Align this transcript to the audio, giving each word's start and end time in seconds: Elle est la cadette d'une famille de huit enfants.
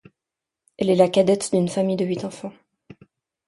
Elle 0.79 0.89
est 0.89 0.95
la 0.95 1.09
cadette 1.09 1.51
d'une 1.53 1.69
famille 1.69 1.95
de 1.95 2.05
huit 2.05 2.25
enfants. 2.25 2.53